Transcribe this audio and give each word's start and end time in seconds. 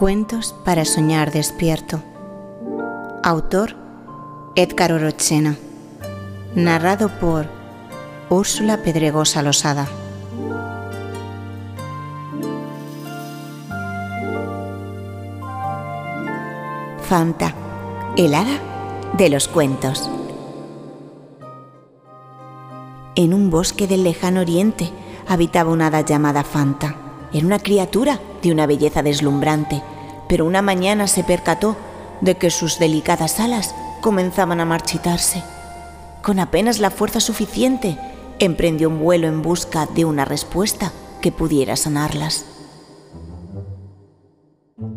Cuentos 0.00 0.54
para 0.64 0.86
soñar 0.86 1.30
despierto. 1.30 2.02
Autor 3.22 3.76
Edgar 4.56 4.92
Orochena. 4.92 5.58
Narrado 6.54 7.10
por 7.20 7.44
Úrsula 8.30 8.78
Pedregosa 8.82 9.42
Losada. 9.42 9.86
Fanta, 17.06 17.54
el 18.16 18.34
hada 18.34 18.58
de 19.18 19.28
los 19.28 19.48
cuentos. 19.48 20.08
En 23.16 23.34
un 23.34 23.50
bosque 23.50 23.86
del 23.86 24.04
lejano 24.04 24.40
oriente 24.40 24.90
habitaba 25.28 25.70
una 25.70 25.88
hada 25.88 26.00
llamada 26.00 26.42
Fanta. 26.42 27.09
Era 27.32 27.46
una 27.46 27.58
criatura 27.58 28.20
de 28.42 28.52
una 28.52 28.66
belleza 28.66 29.02
deslumbrante, 29.02 29.82
pero 30.28 30.44
una 30.44 30.62
mañana 30.62 31.06
se 31.06 31.24
percató 31.24 31.76
de 32.20 32.36
que 32.36 32.50
sus 32.50 32.78
delicadas 32.78 33.40
alas 33.40 33.74
comenzaban 34.00 34.60
a 34.60 34.64
marchitarse. 34.64 35.42
Con 36.22 36.38
apenas 36.38 36.78
la 36.80 36.90
fuerza 36.90 37.20
suficiente, 37.20 37.98
emprendió 38.38 38.88
un 38.88 39.00
vuelo 39.00 39.28
en 39.28 39.42
busca 39.42 39.86
de 39.86 40.04
una 40.04 40.24
respuesta 40.24 40.92
que 41.20 41.32
pudiera 41.32 41.76
sanarlas. 41.76 42.46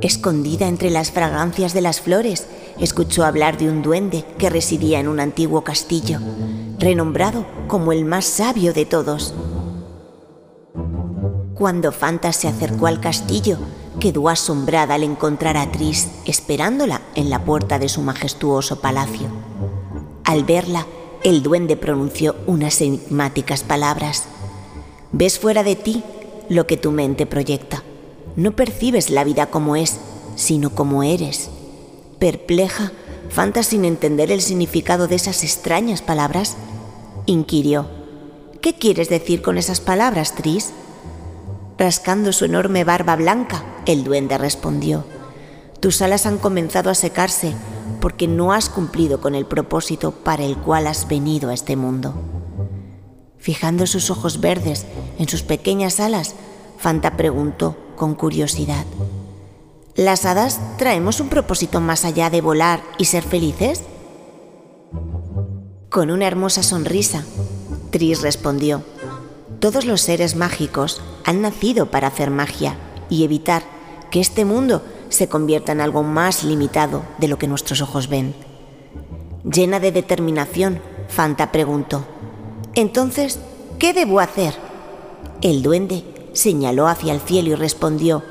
Escondida 0.00 0.68
entre 0.68 0.90
las 0.90 1.10
fragancias 1.10 1.72
de 1.72 1.80
las 1.80 2.00
flores, 2.00 2.46
escuchó 2.78 3.24
hablar 3.24 3.58
de 3.58 3.68
un 3.68 3.82
duende 3.82 4.24
que 4.38 4.50
residía 4.50 5.00
en 5.00 5.08
un 5.08 5.20
antiguo 5.20 5.62
castillo, 5.62 6.18
renombrado 6.78 7.46
como 7.68 7.92
el 7.92 8.04
más 8.04 8.24
sabio 8.24 8.72
de 8.72 8.86
todos. 8.86 9.34
Cuando 11.54 11.92
Fanta 11.92 12.32
se 12.32 12.48
acercó 12.48 12.88
al 12.88 13.00
castillo, 13.00 13.58
quedó 14.00 14.28
asombrada 14.28 14.94
al 14.94 15.04
encontrar 15.04 15.56
a 15.56 15.70
Tris 15.70 16.08
esperándola 16.24 17.02
en 17.14 17.30
la 17.30 17.44
puerta 17.44 17.78
de 17.78 17.88
su 17.88 18.02
majestuoso 18.02 18.80
palacio. 18.80 19.28
Al 20.24 20.42
verla, 20.42 20.86
el 21.22 21.44
duende 21.44 21.76
pronunció 21.76 22.34
unas 22.48 22.80
enigmáticas 22.80 23.62
palabras. 23.62 24.24
Ves 25.12 25.38
fuera 25.38 25.62
de 25.62 25.76
ti 25.76 26.02
lo 26.48 26.66
que 26.66 26.76
tu 26.76 26.90
mente 26.90 27.24
proyecta. 27.24 27.84
No 28.34 28.56
percibes 28.56 29.10
la 29.10 29.22
vida 29.22 29.46
como 29.46 29.76
es, 29.76 29.98
sino 30.34 30.70
como 30.70 31.04
eres. 31.04 31.50
Perpleja, 32.18 32.90
Fanta 33.30 33.62
sin 33.62 33.84
entender 33.84 34.30
el 34.30 34.42
significado 34.42 35.08
de 35.08 35.16
esas 35.16 35.44
extrañas 35.44 36.02
palabras, 36.02 36.56
inquirió. 37.26 37.86
¿Qué 38.60 38.74
quieres 38.74 39.08
decir 39.08 39.40
con 39.40 39.56
esas 39.56 39.80
palabras, 39.80 40.34
Tris? 40.34 40.72
Rascando 41.76 42.32
su 42.32 42.44
enorme 42.44 42.84
barba 42.84 43.16
blanca, 43.16 43.64
el 43.84 44.04
duende 44.04 44.38
respondió, 44.38 45.04
Tus 45.80 46.02
alas 46.02 46.24
han 46.24 46.38
comenzado 46.38 46.88
a 46.88 46.94
secarse 46.94 47.54
porque 48.00 48.28
no 48.28 48.52
has 48.52 48.68
cumplido 48.68 49.20
con 49.20 49.34
el 49.34 49.44
propósito 49.44 50.12
para 50.12 50.44
el 50.44 50.56
cual 50.56 50.86
has 50.86 51.08
venido 51.08 51.50
a 51.50 51.54
este 51.54 51.74
mundo. 51.74 52.14
Fijando 53.38 53.86
sus 53.86 54.08
ojos 54.10 54.40
verdes 54.40 54.86
en 55.18 55.28
sus 55.28 55.42
pequeñas 55.42 56.00
alas, 56.00 56.34
Fanta 56.78 57.16
preguntó 57.16 57.76
con 57.96 58.14
curiosidad, 58.14 58.84
¿Las 59.96 60.26
hadas 60.26 60.60
traemos 60.76 61.20
un 61.20 61.28
propósito 61.28 61.80
más 61.80 62.04
allá 62.04 62.30
de 62.30 62.40
volar 62.40 62.82
y 62.98 63.06
ser 63.06 63.22
felices? 63.22 63.82
Con 65.88 66.10
una 66.10 66.26
hermosa 66.26 66.62
sonrisa, 66.62 67.24
Tris 67.90 68.22
respondió, 68.22 68.82
todos 69.60 69.84
los 69.84 70.00
seres 70.00 70.34
mágicos 70.34 71.00
han 71.24 71.42
nacido 71.42 71.86
para 71.86 72.08
hacer 72.08 72.30
magia 72.30 72.76
y 73.08 73.24
evitar 73.24 73.62
que 74.10 74.20
este 74.20 74.44
mundo 74.44 74.82
se 75.08 75.28
convierta 75.28 75.72
en 75.72 75.80
algo 75.80 76.02
más 76.02 76.44
limitado 76.44 77.02
de 77.18 77.28
lo 77.28 77.38
que 77.38 77.48
nuestros 77.48 77.80
ojos 77.80 78.08
ven. 78.08 78.34
Llena 79.44 79.80
de 79.80 79.92
determinación, 79.92 80.80
Fanta 81.08 81.52
preguntó, 81.52 82.04
Entonces, 82.74 83.38
¿qué 83.78 83.92
debo 83.92 84.20
hacer? 84.20 84.54
El 85.42 85.62
duende 85.62 86.04
señaló 86.32 86.88
hacia 86.88 87.12
el 87.12 87.20
cielo 87.20 87.50
y 87.50 87.54
respondió, 87.54 88.22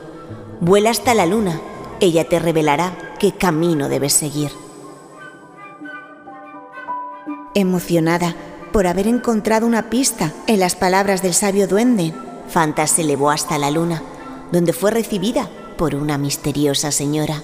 Vuela 0.60 0.90
hasta 0.90 1.14
la 1.14 1.26
luna, 1.26 1.62
ella 2.00 2.28
te 2.28 2.40
revelará 2.40 3.16
qué 3.20 3.32
camino 3.32 3.90
debes 3.90 4.14
seguir. 4.14 4.52
Emocionada, 7.54 8.36
por 8.72 8.88
haber 8.88 9.08
encontrado 9.08 9.68
una 9.68 9.90
pista 9.90 10.34
en 10.48 10.60
las 10.60 10.76
palabras 10.76 11.22
del 11.22 11.34
sabio 11.36 11.68
duende, 11.68 12.14
Fanta 12.54 12.86
se 12.86 13.02
elevó 13.02 13.32
hasta 13.32 13.58
la 13.58 13.72
luna, 13.72 14.04
donde 14.52 14.74
fue 14.74 14.92
recibida 14.92 15.50
por 15.76 15.96
una 15.96 16.20
misteriosa 16.20 16.92
señora. 16.92 17.42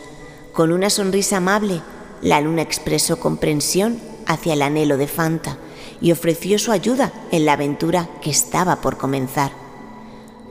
Con 0.54 0.72
una 0.72 0.92
sonrisa 0.92 1.38
amable, 1.38 1.82
la 2.22 2.40
luna 2.42 2.62
expresó 2.62 3.20
comprensión 3.20 4.00
hacia 4.28 4.54
el 4.54 4.62
anhelo 4.62 4.98
de 4.98 5.08
Fanta 5.08 5.58
y 6.00 6.12
ofreció 6.12 6.60
su 6.60 6.72
ayuda 6.72 7.12
en 7.32 7.48
la 7.48 7.54
aventura 7.54 8.08
que 8.22 8.30
estaba 8.30 8.82
por 8.82 8.98
comenzar. 8.98 9.52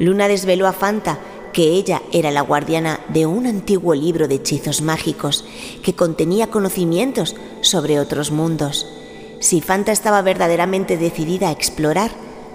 Luna 0.00 0.26
desveló 0.26 0.66
a 0.66 0.72
Fanta 0.72 1.20
que 1.52 1.62
ella 1.62 2.02
era 2.10 2.32
la 2.32 2.40
guardiana 2.40 2.98
de 3.10 3.26
un 3.26 3.46
antiguo 3.46 3.94
libro 3.94 4.26
de 4.26 4.34
hechizos 4.34 4.82
mágicos 4.82 5.44
que 5.84 5.94
contenía 5.94 6.48
conocimientos 6.48 7.36
sobre 7.60 8.00
otros 8.00 8.32
mundos 8.32 8.86
si 9.40 9.60
Fanta 9.60 9.92
estaba 9.92 10.20
verdaderamente 10.22 10.96
decidida 10.96 11.48
a 11.48 11.52
explorar, 11.52 12.10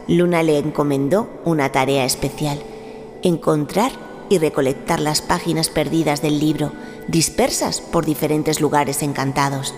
Luna 0.08 0.44
le 0.44 0.58
encomendó 0.58 1.30
una 1.46 1.72
tarea 1.72 2.04
especial, 2.04 2.62
encontrar 3.22 3.92
y 4.30 4.38
recolectar 4.38 5.00
las 5.00 5.22
páginas 5.22 5.70
perdidas 5.70 6.22
del 6.22 6.40
libro, 6.40 6.72
dispersas 7.08 7.80
por 7.80 8.06
diferentes 8.06 8.60
lugares 8.60 9.02
encantados. 9.02 9.74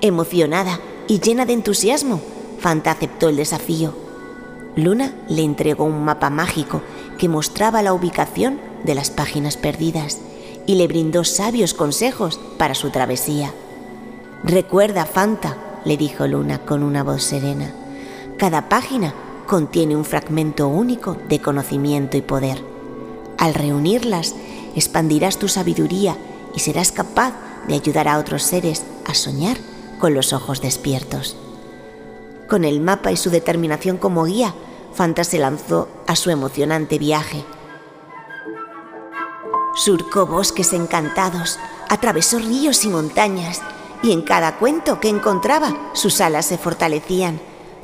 Emocionada 0.00 0.80
y 1.06 1.20
llena 1.20 1.46
de 1.46 1.54
entusiasmo, 1.54 2.20
Fanta 2.58 2.90
aceptó 2.90 3.28
el 3.28 3.36
desafío. 3.36 3.94
Luna 4.76 5.14
le 5.28 5.42
entregó 5.42 5.84
un 5.84 6.04
mapa 6.04 6.28
mágico 6.28 6.82
que 7.16 7.28
mostraba 7.28 7.82
la 7.82 7.94
ubicación 7.94 8.60
de 8.84 8.94
las 8.94 9.10
páginas 9.10 9.56
perdidas 9.56 10.18
y 10.66 10.74
le 10.74 10.86
brindó 10.86 11.24
sabios 11.24 11.72
consejos 11.72 12.38
para 12.58 12.74
su 12.74 12.90
travesía. 12.90 13.52
Recuerda, 14.44 15.06
Fanta, 15.06 15.56
le 15.84 15.96
dijo 15.96 16.26
Luna 16.26 16.58
con 16.58 16.82
una 16.82 17.02
voz 17.02 17.22
serena. 17.22 17.72
Cada 18.36 18.68
página 18.68 19.14
contiene 19.48 19.96
un 19.96 20.04
fragmento 20.04 20.68
único 20.68 21.16
de 21.28 21.40
conocimiento 21.40 22.18
y 22.18 22.22
poder. 22.22 22.62
Al 23.38 23.54
reunirlas, 23.54 24.34
expandirás 24.76 25.38
tu 25.38 25.48
sabiduría 25.48 26.16
y 26.54 26.60
serás 26.60 26.92
capaz 26.92 27.32
de 27.66 27.74
ayudar 27.74 28.08
a 28.08 28.18
otros 28.18 28.42
seres 28.42 28.84
a 29.06 29.14
soñar 29.14 29.56
con 29.98 30.12
los 30.12 30.34
ojos 30.34 30.60
despiertos. 30.60 31.34
Con 32.46 32.64
el 32.64 32.80
mapa 32.80 33.10
y 33.10 33.16
su 33.16 33.30
determinación 33.30 33.96
como 33.96 34.24
guía, 34.24 34.54
Fanta 34.94 35.24
se 35.24 35.38
lanzó 35.38 35.88
a 36.06 36.14
su 36.14 36.30
emocionante 36.30 36.98
viaje. 36.98 37.42
Surcó 39.74 40.26
bosques 40.26 40.72
encantados, 40.74 41.58
atravesó 41.88 42.38
ríos 42.38 42.84
y 42.84 42.88
montañas, 42.88 43.62
y 44.02 44.12
en 44.12 44.22
cada 44.22 44.58
cuento 44.58 45.00
que 45.00 45.08
encontraba 45.08 45.74
sus 45.94 46.20
alas 46.20 46.46
se 46.46 46.58
fortalecían. 46.58 47.40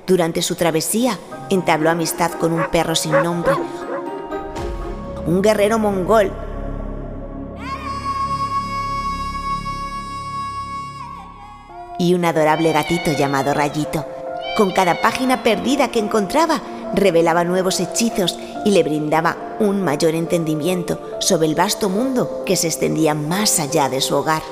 Durante 0.07 0.43
su 0.43 0.55
travesía 0.55 1.19
entabló 1.49 1.89
amistad 1.89 2.33
con 2.33 2.53
un 2.53 2.71
perro 2.71 2.95
sin 2.95 3.13
nombre, 3.13 3.55
un 5.27 5.41
guerrero 5.41 5.79
mongol 5.79 6.31
y 11.99 12.13
un 12.13 12.25
adorable 12.27 12.71
gatito 12.73 13.13
llamado 13.13 13.55
Rayito. 13.55 14.05
Con 14.59 14.73
cada 14.73 15.01
página 15.01 15.43
perdida 15.43 15.89
que 15.89 16.01
encontraba, 16.01 16.61
revelaba 16.93 17.45
nuevos 17.45 17.81
hechizos 17.81 18.39
y 18.67 18.73
le 18.73 18.83
brindaba 18.83 19.57
un 19.59 19.83
mayor 19.83 20.15
entendimiento 20.15 21.01
sobre 21.21 21.49
el 21.49 21.55
vasto 21.55 21.89
mundo 21.89 22.43
que 22.45 22.57
se 22.57 22.67
extendía 22.67 23.15
más 23.15 23.59
allá 23.59 23.89
de 23.89 24.03
su 24.03 24.15
hogar. 24.17 24.43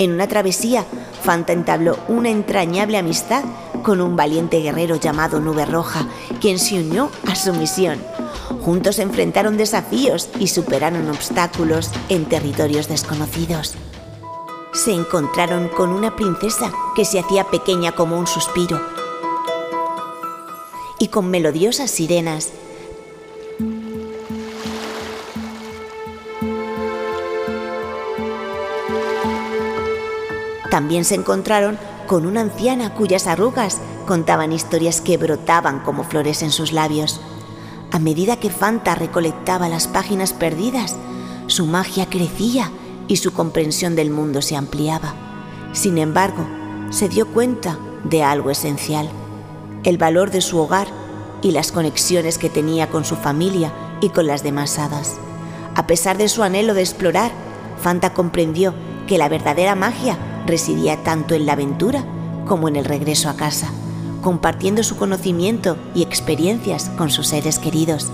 En 0.00 0.10
una 0.10 0.26
travesía, 0.26 0.84
Fanta 1.22 1.52
entabló 1.52 1.96
una 2.08 2.30
entrañable 2.30 2.98
amistad 2.98 3.44
con 3.84 4.00
un 4.00 4.16
valiente 4.16 4.60
guerrero 4.60 4.96
llamado 4.96 5.38
Nube 5.38 5.64
Roja, 5.64 6.08
quien 6.40 6.58
se 6.58 6.80
unió 6.80 7.10
a 7.28 7.36
su 7.36 7.52
misión. 7.52 8.00
Juntos 8.62 8.98
enfrentaron 8.98 9.56
desafíos 9.56 10.28
y 10.40 10.48
superaron 10.48 11.08
obstáculos 11.08 11.90
en 12.08 12.24
territorios 12.24 12.88
desconocidos. 12.88 13.74
Se 14.72 14.92
encontraron 14.92 15.68
con 15.68 15.90
una 15.90 16.16
princesa 16.16 16.72
que 16.96 17.04
se 17.04 17.20
hacía 17.20 17.44
pequeña 17.44 17.92
como 17.92 18.18
un 18.18 18.26
suspiro 18.26 18.80
y 20.98 21.08
con 21.08 21.30
melodiosas 21.30 21.92
sirenas 21.92 22.52
También 30.74 31.04
se 31.04 31.14
encontraron 31.14 31.78
con 32.06 32.26
una 32.26 32.40
anciana 32.40 32.94
cuyas 32.94 33.26
arrugas 33.26 33.80
contaban 34.06 34.52
historias 34.52 35.00
que 35.00 35.16
brotaban 35.16 35.80
como 35.80 36.04
flores 36.04 36.42
en 36.42 36.50
sus 36.50 36.72
labios. 36.72 37.20
A 37.90 37.98
medida 37.98 38.38
que 38.38 38.50
Fanta 38.50 38.94
recolectaba 38.94 39.68
las 39.68 39.88
páginas 39.88 40.32
perdidas, 40.32 40.96
su 41.46 41.66
magia 41.66 42.06
crecía 42.06 42.70
y 43.08 43.16
su 43.16 43.32
comprensión 43.32 43.96
del 43.96 44.10
mundo 44.10 44.42
se 44.42 44.56
ampliaba. 44.56 45.14
Sin 45.72 45.98
embargo, 45.98 46.46
se 46.90 47.08
dio 47.08 47.26
cuenta 47.28 47.78
de 48.04 48.22
algo 48.22 48.50
esencial, 48.50 49.08
el 49.84 49.98
valor 49.98 50.30
de 50.30 50.40
su 50.40 50.58
hogar 50.58 50.88
y 51.42 51.50
las 51.50 51.72
conexiones 51.72 52.38
que 52.38 52.50
tenía 52.50 52.88
con 52.88 53.04
su 53.04 53.16
familia 53.16 53.72
y 54.00 54.10
con 54.10 54.26
las 54.26 54.42
demás 54.42 54.78
hadas. 54.78 55.16
A 55.74 55.86
pesar 55.86 56.16
de 56.18 56.28
su 56.28 56.42
anhelo 56.42 56.74
de 56.74 56.80
explorar, 56.80 57.32
Fanta 57.80 58.14
comprendió 58.14 58.74
que 59.06 59.18
la 59.18 59.28
verdadera 59.28 59.74
magia 59.74 60.18
residía 60.46 61.02
tanto 61.02 61.34
en 61.34 61.46
la 61.46 61.52
aventura 61.52 62.04
como 62.46 62.68
en 62.68 62.76
el 62.76 62.84
regreso 62.84 63.28
a 63.28 63.36
casa, 63.36 63.70
compartiendo 64.22 64.82
su 64.82 64.96
conocimiento 64.96 65.76
y 65.94 66.02
experiencias 66.02 66.90
con 66.96 67.10
sus 67.10 67.28
seres 67.28 67.58
queridos. 67.58 68.10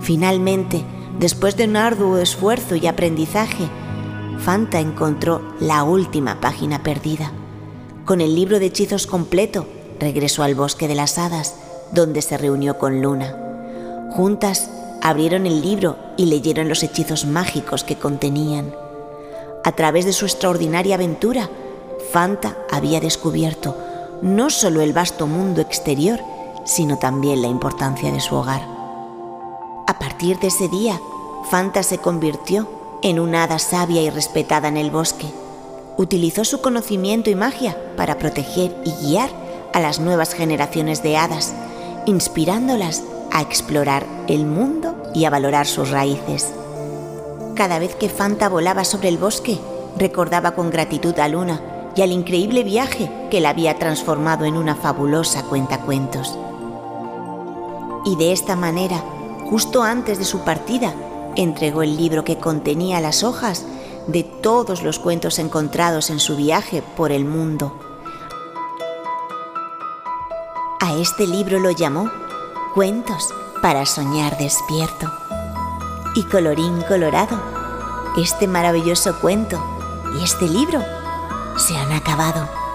Finalmente, 0.00 0.84
después 1.18 1.56
de 1.56 1.64
un 1.64 1.76
arduo 1.76 2.18
esfuerzo 2.18 2.76
y 2.76 2.86
aprendizaje, 2.86 3.68
Fanta 4.38 4.80
encontró 4.80 5.42
la 5.60 5.82
última 5.82 6.40
página 6.40 6.82
perdida. 6.82 7.32
Con 8.04 8.20
el 8.20 8.34
libro 8.34 8.58
de 8.58 8.66
hechizos 8.66 9.06
completo, 9.06 9.66
regresó 9.98 10.42
al 10.42 10.54
bosque 10.54 10.88
de 10.88 10.94
las 10.94 11.18
hadas, 11.18 11.56
donde 11.92 12.22
se 12.22 12.38
reunió 12.38 12.78
con 12.78 13.02
Luna. 13.02 13.36
Juntas 14.12 14.70
abrieron 15.02 15.46
el 15.46 15.60
libro 15.60 15.98
y 16.16 16.26
leyeron 16.26 16.68
los 16.68 16.82
hechizos 16.82 17.26
mágicos 17.26 17.84
que 17.84 17.96
contenían. 17.96 18.72
A 19.64 19.72
través 19.72 20.04
de 20.04 20.12
su 20.12 20.24
extraordinaria 20.24 20.94
aventura, 20.94 21.48
Fanta 22.12 22.56
había 22.70 23.00
descubierto 23.00 23.76
no 24.22 24.50
solo 24.50 24.80
el 24.80 24.92
vasto 24.92 25.26
mundo 25.26 25.60
exterior, 25.60 26.20
sino 26.64 26.98
también 26.98 27.42
la 27.42 27.48
importancia 27.48 28.10
de 28.12 28.20
su 28.20 28.34
hogar. 28.34 28.62
A 29.86 29.98
partir 29.98 30.38
de 30.38 30.48
ese 30.48 30.68
día, 30.68 31.00
Fanta 31.50 31.82
se 31.82 31.98
convirtió 31.98 32.68
en 33.02 33.20
una 33.20 33.44
hada 33.44 33.58
sabia 33.58 34.02
y 34.02 34.10
respetada 34.10 34.68
en 34.68 34.76
el 34.76 34.90
bosque. 34.90 35.26
Utilizó 35.96 36.44
su 36.44 36.60
conocimiento 36.60 37.30
y 37.30 37.34
magia 37.34 37.76
para 37.96 38.18
proteger 38.18 38.76
y 38.84 38.92
guiar 39.06 39.30
a 39.72 39.80
las 39.80 40.00
nuevas 40.00 40.34
generaciones 40.34 41.02
de 41.02 41.16
hadas, 41.16 41.54
inspirándolas 42.06 43.02
a 43.30 43.42
explorar 43.42 44.06
el 44.28 44.46
mundo 44.46 44.96
y 45.14 45.24
a 45.24 45.30
valorar 45.30 45.66
sus 45.66 45.90
raíces. 45.90 46.52
Cada 47.58 47.80
vez 47.80 47.96
que 47.96 48.08
Fanta 48.08 48.48
volaba 48.48 48.84
sobre 48.84 49.08
el 49.08 49.18
bosque, 49.18 49.58
recordaba 49.96 50.52
con 50.52 50.70
gratitud 50.70 51.18
a 51.18 51.26
Luna 51.26 51.60
y 51.96 52.02
al 52.02 52.12
increíble 52.12 52.62
viaje 52.62 53.10
que 53.32 53.40
la 53.40 53.48
había 53.48 53.80
transformado 53.80 54.44
en 54.44 54.56
una 54.56 54.76
fabulosa 54.76 55.42
cuentacuentos. 55.42 56.38
Y 58.04 58.14
de 58.14 58.30
esta 58.30 58.54
manera, 58.54 59.02
justo 59.50 59.82
antes 59.82 60.18
de 60.18 60.24
su 60.24 60.44
partida, 60.44 60.94
entregó 61.34 61.82
el 61.82 61.96
libro 61.96 62.22
que 62.22 62.38
contenía 62.38 63.00
las 63.00 63.24
hojas 63.24 63.66
de 64.06 64.22
todos 64.22 64.84
los 64.84 65.00
cuentos 65.00 65.40
encontrados 65.40 66.10
en 66.10 66.20
su 66.20 66.36
viaje 66.36 66.80
por 66.96 67.10
el 67.10 67.24
mundo. 67.24 67.76
A 70.78 70.94
este 70.94 71.26
libro 71.26 71.58
lo 71.58 71.72
llamó 71.72 72.08
Cuentos 72.72 73.34
para 73.60 73.84
soñar 73.84 74.38
despierto. 74.38 75.10
Y 76.18 76.24
colorín 76.24 76.82
colorado, 76.82 77.40
este 78.16 78.48
maravilloso 78.48 79.20
cuento 79.20 79.56
y 80.18 80.24
este 80.24 80.48
libro 80.48 80.82
se 81.56 81.76
han 81.76 81.92
acabado. 81.92 82.67